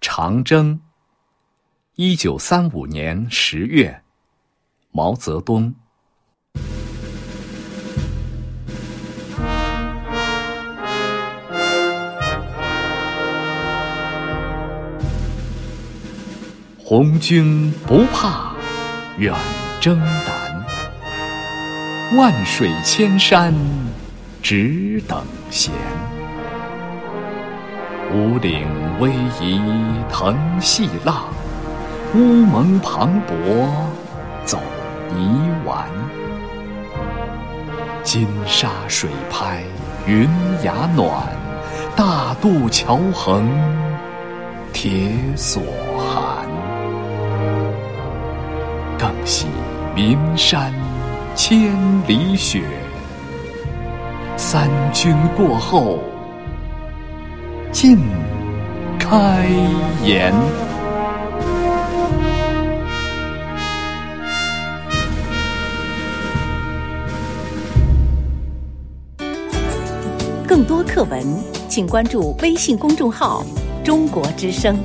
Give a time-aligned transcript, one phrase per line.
[0.00, 0.80] 长征。
[1.96, 4.02] 一九三五年十月，
[4.90, 5.74] 毛泽东。
[16.78, 18.54] 红军不怕
[19.18, 19.32] 远
[19.80, 20.66] 征难，
[22.16, 23.54] 万水千山
[24.42, 25.72] 只等闲。
[28.12, 28.66] 五岭
[28.98, 29.08] 逶
[29.40, 29.60] 迤
[30.10, 31.26] 腾细浪，
[32.12, 33.68] 乌蒙磅礴
[34.44, 34.58] 走
[35.14, 35.86] 泥丸。
[38.02, 39.62] 金沙水拍
[40.06, 40.28] 云
[40.64, 41.08] 崖暖，
[41.94, 43.48] 大渡桥横
[44.72, 45.62] 铁索
[45.96, 46.48] 寒。
[48.98, 49.46] 更喜
[49.94, 50.74] 岷山
[51.36, 51.76] 千
[52.08, 52.64] 里雪，
[54.36, 56.00] 三军过后。
[57.72, 57.98] 尽
[58.98, 59.46] 开
[60.04, 60.34] 颜。
[70.46, 71.24] 更多课文，
[71.68, 73.44] 请关注微信公众号
[73.84, 74.76] “中国之声”。